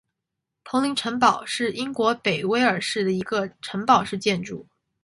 [0.63, 4.65] 彭林城堡是英国北威尔士的一个城堡式建筑。